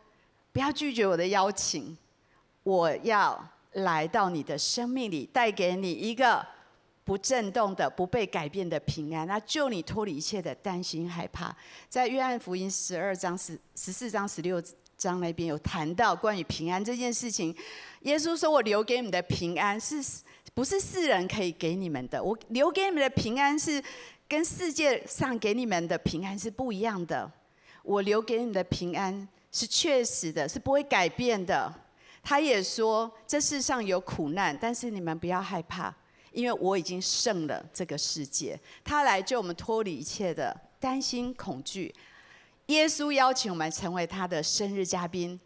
[0.52, 1.96] 不要拒绝我的邀请，
[2.64, 6.46] 我要。”来到你的生命里，带给你一个
[7.04, 11.56] 不震动的、不被改变的平安，那救你脱离一切的担心害怕。
[11.88, 14.62] 在约翰福音十二章十十四章十六
[14.98, 17.56] 章那边有谈到关于平安这件事情。
[18.02, 20.04] 耶稣说：“我留给你们的平安，是
[20.54, 22.22] 不是世人可以给你们的？
[22.22, 23.82] 我留给你们的平安，是
[24.28, 27.32] 跟世界上给你们的平安是不一样的。
[27.84, 31.74] 我留给你们的平安，是确实的，是不会改变的。
[32.30, 35.92] 他也说，这世上有苦难，但是你们不要害怕，
[36.32, 38.56] 因为我已经胜了这个世界。
[38.84, 41.92] 他来救我们脱离一切的担心恐惧。
[42.68, 45.40] 耶稣邀请我们成为他的生日嘉宾。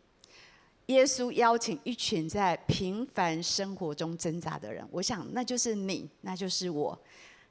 [0.87, 7.01] 耶稣邀请一群在平凡生活中挣扎的人，我想那就是你，那就是我。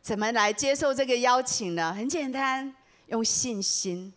[0.03, 1.90] 怎么来接受这个邀请呢？
[1.95, 4.12] 很简单，用信心。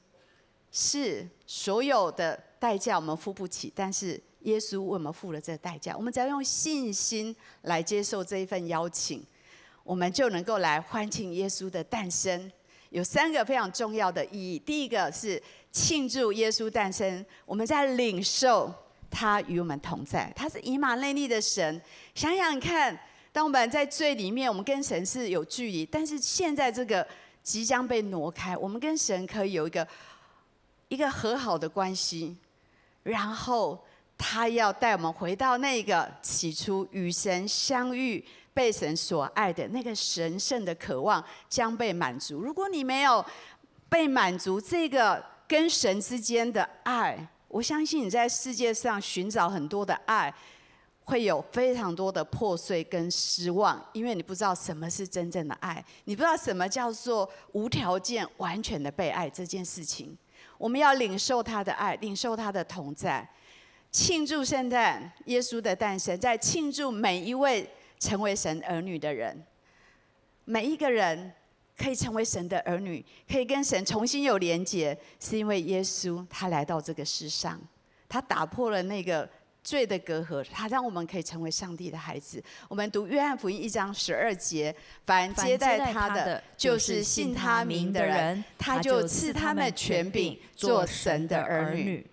[0.73, 5.95] 是所有的代价我们付不起，但是耶稣为我们付了这个代价。
[5.95, 9.23] 我们只要用信心来接受这一份邀请，
[9.84, 12.51] 我们就能够来欢庆耶稣的诞生。
[12.89, 14.58] 有三个非常重要的意义。
[14.58, 18.73] 第一个是庆祝耶稣诞生，我们在领受
[19.12, 21.81] 他与我们同在，他是以马内利的神。
[22.15, 22.97] 想想看，
[23.31, 27.05] 当我们在最里面，我们跟神是有距离，但是现在这个
[27.43, 29.88] 即将被挪开，我们跟神可以有一个。
[30.88, 32.38] 一个和好的关系，
[33.01, 33.84] 然后
[34.17, 38.23] 他要带我们回到那个起初与神相遇、
[38.54, 42.39] 被神所爱的那个神圣的渴望将被满足。
[42.39, 43.23] 如果你没有
[43.89, 50.34] 被满足这个跟神之间的爱，我相信你在世界上寻找很多的爱，
[51.04, 60.17] 会有非常多的破碎跟失望，因为你不知道什么是真正的爱，你不知道什么叫做无条件、完全的被爱这件事情。
[60.58, 63.28] 我们要领受他的爱，领受他的同在，
[63.95, 67.65] 庆祝圣诞，耶稣的诞生，在庆祝每一位
[67.97, 69.41] 成为神儿女的人，
[70.43, 71.31] 每一个人
[71.77, 77.58] 可以成为神的儿女，可以跟神重新有连结，是因为耶稣他来到这个世上，
[78.10, 79.27] 他打破了那个。
[79.63, 82.39] 罪的隔阂，他让我们可以成为上帝的孩子。
[82.67, 84.75] 我们读约翰福音一章十二节：
[85.08, 92.05] 凡接待他的，就是信他名的人，他就赐他们权柄做神的儿女。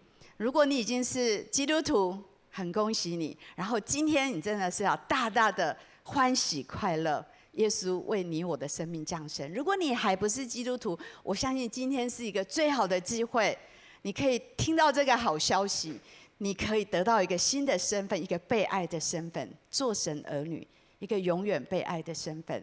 [0.42, 2.18] 如果你已经是基督徒，
[2.50, 3.38] 很恭喜你。
[3.54, 9.48] 然后今天你真的是要大大的欢喜快乐，耶稣为你我的生命降生。
[9.54, 13.56] 如果你还不是基督徒，我相信今天是一个最好的机会，
[14.02, 16.00] 你可以听到这个好消息。
[16.38, 20.66] 你可以得到一个新的身份，一个被爱的身份，做神儿女，
[20.98, 22.60] 一个永远被爱的身份。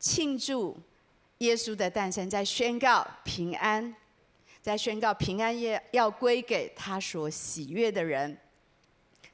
[0.00, 0.76] 庆祝
[1.38, 3.94] 耶稣的诞生，在宣告平安，
[4.64, 8.34] 在宣告平安夜要归给他所喜悦的人。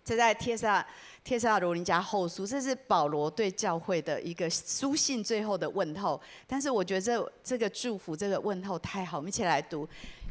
[0.05, 0.85] 这在帖撒
[1.23, 6.21] 帖撒罗尼迦后书，这是保罗对教会的一个书信最后的问候。
[6.49, 9.89] 但是我觉得这这个祝福，这个问候太好，我们一起来读。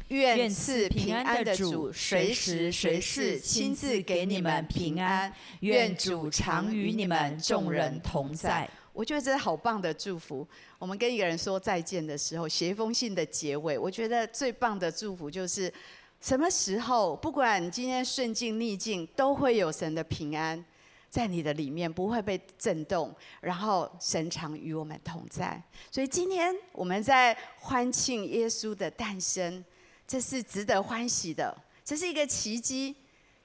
[0.08, 5.32] 愿赐平安的主随时随事亲自给你们平安。
[5.60, 8.68] 愿主常与你们众人同在。
[9.00, 10.46] 我觉得这是好棒的祝福。
[10.78, 15.72] 我们跟一个人说再见的时候，写一封信的结尾，我觉得最棒的祝福就是：
[16.20, 20.62] 什么时候，不管今天顺境逆境，都会有神的平安
[21.08, 23.10] 在你的里面，不会被震动。
[23.40, 25.58] 然后神常与我们同在。
[25.90, 29.64] 所以今天我们在欢庆耶稣的诞生。
[30.06, 32.94] 这是值得欢喜的，这是一个奇迹。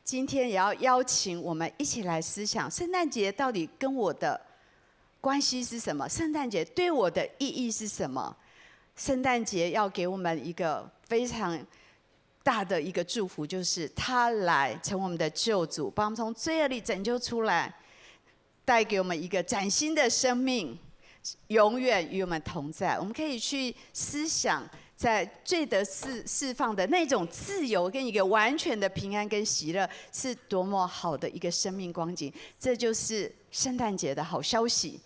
[0.03, 4.41] 今天也要邀请我们一起来思想，圣诞节到底跟我的
[5.25, 6.07] 关系是什么？
[6.07, 8.37] 圣诞节对我的意义是什么？
[8.95, 11.59] 圣诞节要给我们一个非常
[12.43, 17.75] 大的一个祝福，就是他来成我们的救主，把我们从罪恶里拯救出来，
[18.63, 20.77] 带给我们一个崭新的生命，
[21.47, 22.99] 永远与我们同在。
[22.99, 24.63] 我们可以去思想。
[24.95, 32.31] 在罪得释释放的那种自由，跟一个完全的平安跟喜乐，是多么好的一个生命光景。
[32.57, 34.97] 这就是圣诞节的好消息。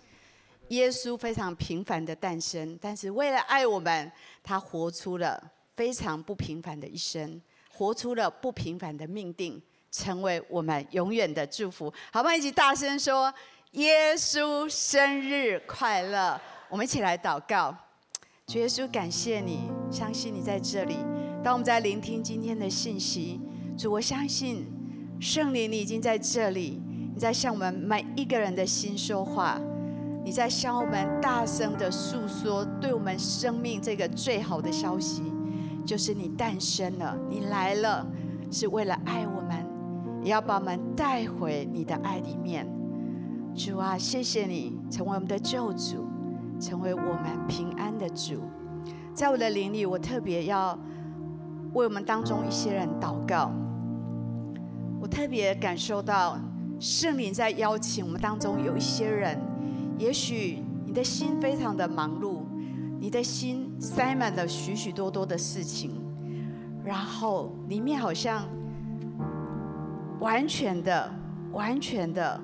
[0.70, 4.12] 耶稣非常平凡的诞生，但是为了爱我们，
[4.44, 5.42] 他活出了
[5.76, 11.92] 非常不平凡的一生，活出了不平凡的命定，成为我们永远的祝福。
[12.12, 12.36] 好不好？
[12.36, 13.34] 一起大声说
[13.72, 17.76] ：“耶稣生日快乐！”我们一起来祷告。
[18.46, 20.98] 主耶稣，感谢你，相信你在这里。
[21.44, 23.40] 当我们在聆听今天的信息，
[23.78, 24.68] 主，我相信
[25.20, 26.82] 圣灵，你已经在这里，
[27.14, 29.60] 你在向我们每一个人的心说话，
[30.24, 35.24] 你在向我们大声的诉说，对我们生命这个最好的消息，
[35.86, 38.06] 就是你诞生了，你来了，
[38.52, 39.66] 是为了爱我们，
[40.24, 42.68] 也要把我们带回你的爱里面。
[43.56, 46.08] 主啊，谢谢你成为我们的救主。
[46.62, 48.42] 成为我们平安的主，
[49.14, 50.78] 在我的灵里，我特别要
[51.72, 53.50] 为我们当中一些人祷告。
[55.00, 56.38] 我特别感受到
[56.78, 59.40] 圣灵在邀请我们当中有一些人，
[60.00, 62.44] 也许你的心非常的忙碌，
[63.00, 65.92] 你的心塞满了许许多多的事情，
[66.86, 68.48] 然后里面好像
[70.22, 71.14] 完全的、
[71.52, 72.40] 完全的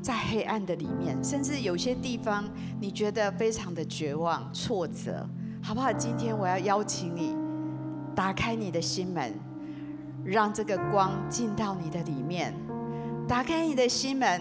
[0.00, 2.48] 在黑暗的里面，甚至有些地方
[2.80, 5.28] 你觉得非常的绝望、挫折，
[5.60, 5.92] 好不好？
[5.92, 7.34] 今天我要邀请你
[8.14, 9.34] 打开你的心门，
[10.24, 12.54] 让这个光进到你的里面。
[13.26, 14.40] 打开你的心门，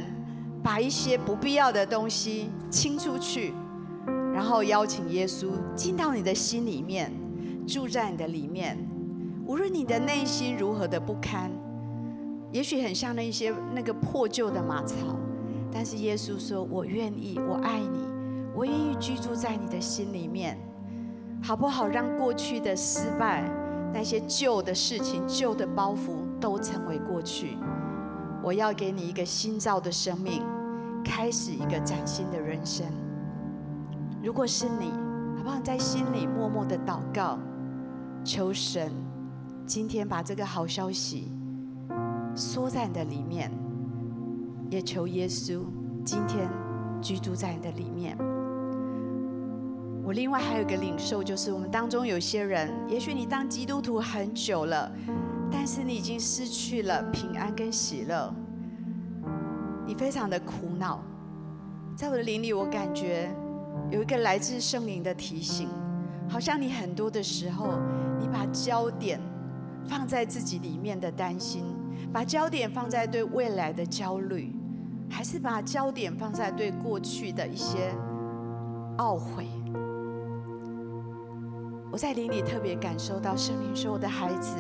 [0.68, 3.54] 把一些不必要的东西清出去，
[4.34, 7.10] 然后邀请耶稣进到你的心里面，
[7.66, 8.78] 住在你的里面。
[9.46, 11.50] 无论你的内心如何的不堪，
[12.52, 14.98] 也许很像那些那个破旧的马槽，
[15.72, 18.06] 但是耶稣说：“我愿意，我爱你，
[18.54, 20.60] 我愿意居住在你的心里面，
[21.42, 21.88] 好不好？
[21.88, 23.50] 让过去的失败、
[23.94, 27.58] 那些旧的事情、旧的包袱都成为过去。
[28.44, 30.44] 我要给你一个新造的生命，
[31.08, 32.86] 开始一个崭新的人生。
[34.22, 34.92] 如果是你，
[35.38, 35.60] 好不好？
[35.62, 37.40] 在心里默默的祷告，
[38.24, 38.92] 求神。”
[39.66, 41.30] 今天把这个好消息
[42.34, 43.52] 说在你的里面，
[44.70, 45.62] 也求耶稣
[46.06, 46.50] 今天
[47.02, 48.18] 居住在你的里面。
[50.06, 54.90] 我另外还有一个领受，就是我们当中有些人，也许你当基督徒很久了，
[55.52, 58.34] 但是你已经失去了平安跟喜乐，
[59.88, 61.00] 你非常的苦恼。
[61.96, 63.34] 在我的灵里，我感觉
[63.90, 65.68] 有一个来自圣灵的提醒，
[66.30, 67.74] 好像你很多的时候，
[68.20, 69.20] 你把焦点。
[69.90, 71.64] 放在自己里面的担心，
[72.12, 74.54] 把焦点放在对未来的焦虑，
[75.10, 77.96] 还是把焦点放在对过去的一些
[78.98, 79.48] 懊悔？
[81.90, 84.58] 我在灵里特别感受到圣灵说：“我的孩子，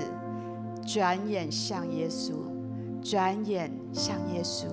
[0.85, 2.35] 转眼向耶稣，
[3.03, 4.67] 转眼向耶稣，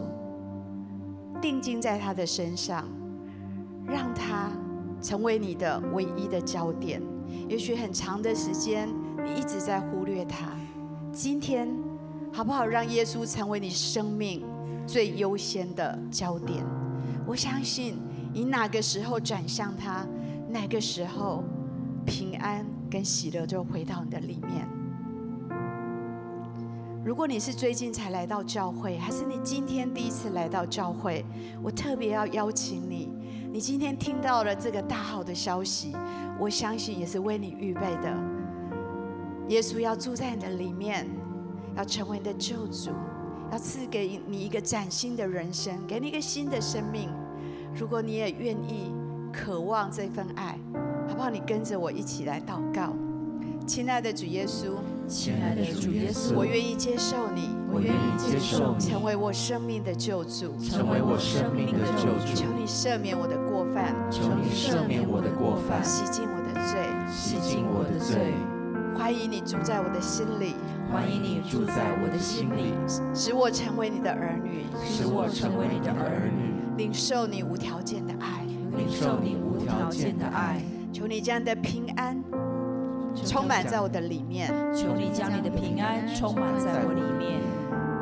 [1.45, 2.88] 定睛在他的身上，
[3.86, 4.51] 让他
[5.03, 7.03] 成为你的唯一的焦点。
[7.51, 8.88] 也许很长的时间。”
[9.22, 10.51] 你一直在忽略他，
[11.11, 11.66] 今天
[12.30, 12.66] 好不好？
[12.66, 14.45] 让耶稣成为你生命
[14.86, 16.62] 最优先的焦点。
[17.26, 17.97] 我相信
[18.34, 20.07] 你哪个时候转向他，
[20.51, 21.42] 哪个时候
[22.05, 24.68] 平安跟喜乐就回到你的里面。
[27.05, 31.22] 如果你是最近才来到教会，还是你今天第一次来到教会，
[31.62, 33.11] 我特别要邀请你。
[33.52, 35.94] 你今天听到了这个大好的消息，
[36.40, 38.11] 我相信也是为你预备的。
[39.48, 41.07] 耶稣要住在你的里面，
[41.76, 42.90] 要成为你的救主，
[43.52, 47.11] 要赐给你一个崭新的人生，给你一个新的生命。
[47.74, 48.90] 如果你也愿意、
[49.30, 50.59] 渴望这份爱，
[51.07, 51.28] 好不好？
[51.28, 52.94] 你跟着我一起来祷告。
[53.66, 54.76] 亲爱的主耶稣，
[55.07, 62.34] 亲爱的主耶稣，我愿意接受你，我愿意接受你，成为我生命的救主，成为我生命的救主。
[62.34, 66.80] 求你赦免我的过犯，求你赦免我的过犯，洗净我的罪，
[67.12, 68.32] 洗净我的罪。
[68.96, 70.55] 欢迎你住在我的心里，
[70.90, 72.72] 欢迎你住在我的心里，
[73.14, 78.46] 使我成为你的儿女，使我成为你的儿女，领受你无条件的爱，
[78.76, 80.62] 领受你无条件的爱。
[80.92, 82.22] 求你这样的平安
[83.25, 87.41] 充满在我的里面，求你将你的平安充满在我里面，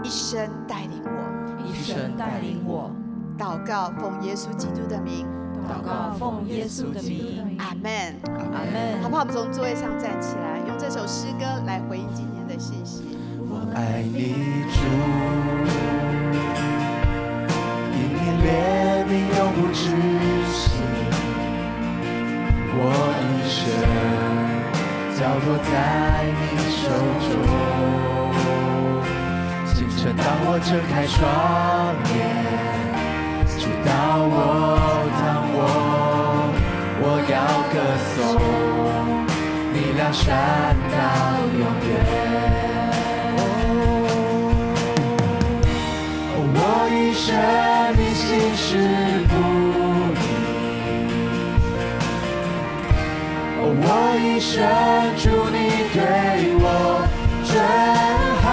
[0.03, 2.91] 一生带领我，一生带领我。
[3.39, 5.27] 祷告奉耶稣基督的名。
[5.69, 9.01] 祷告，奉耶稣的名，阿门，阿门。
[9.01, 9.23] 好不好？
[9.23, 13.17] 我们从座位上站起来，用这首诗歌来回应今天的信息。
[13.39, 14.35] 我爱你
[14.73, 14.81] 主，
[17.95, 18.47] 因你怜
[19.07, 19.85] 悯永不止
[20.51, 20.73] 息，
[22.75, 22.81] 我
[23.23, 23.61] 一生
[25.23, 25.71] 交托在
[26.51, 26.83] 你手
[27.21, 27.31] 中。
[29.73, 31.23] 清晨当我睁开双
[32.11, 32.13] 眼，
[33.47, 33.55] 直
[33.87, 34.35] 到我
[35.21, 35.23] 躺。
[37.05, 37.35] 我要
[37.73, 37.75] 歌
[38.11, 38.13] 颂
[39.73, 40.25] 你良善
[40.91, 40.95] 到
[41.57, 41.91] 永远。
[46.55, 46.57] 我
[46.91, 47.31] 一生
[53.95, 54.57] 我一生
[55.19, 55.57] 主你
[55.93, 56.01] 对
[56.59, 56.67] 我
[57.45, 57.53] 真
[58.43, 58.47] 好，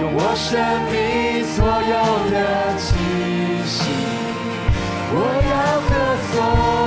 [0.00, 0.48] 用我生
[0.90, 0.96] 命
[1.46, 1.94] 所有
[2.32, 2.36] 的
[2.76, 2.86] 气
[3.64, 3.78] 息，
[5.12, 5.16] 我
[5.48, 5.58] 要。
[6.30, 6.77] 你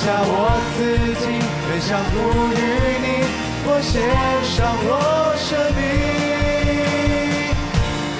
[0.00, 0.80] 下我自
[1.20, 1.24] 己，
[1.68, 2.12] 奔向赋
[2.56, 2.58] 予
[3.04, 3.06] 你，
[3.66, 4.00] 我献
[4.48, 4.88] 上我
[5.36, 5.46] 生
[5.76, 5.78] 命。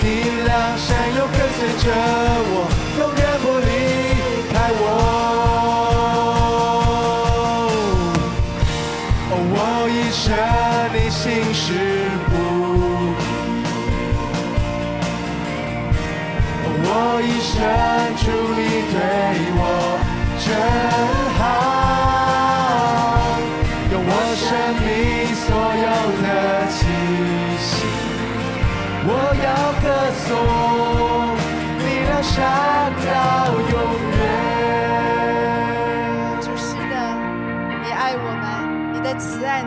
[0.02, 0.04] 你
[0.44, 1.84] 良善又跟随着
[2.52, 2.54] 我，
[2.98, 3.70] 永远不离
[4.52, 4.84] 开我。
[9.52, 9.56] 我
[9.88, 10.22] 一生
[10.92, 11.24] 你心
[11.54, 11.64] 事
[12.28, 12.32] 不。
[16.82, 16.86] 我
[17.22, 17.50] 一生
[18.20, 18.22] 主
[18.52, 18.60] 你
[18.92, 18.94] 对
[19.56, 19.62] 我
[20.40, 20.44] 真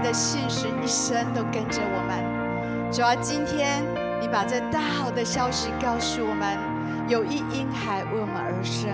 [0.01, 2.91] 的信实一生都跟着我们。
[2.91, 3.83] 主啊，今天
[4.21, 6.57] 你把这大好的消息告诉我们。
[7.09, 8.89] 有一婴孩为我们而生，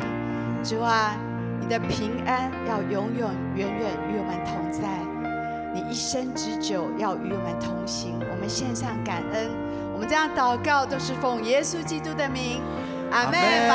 [0.63, 1.15] 主啊，
[1.61, 4.89] 你的平安要永永远远与我们同在，
[5.71, 8.17] 你一生之久要与我们同行。
[8.19, 9.51] 我们献上感恩，
[9.93, 12.63] 我们这样祷告都是奉耶稣基督的名，
[13.11, 13.39] 阿门。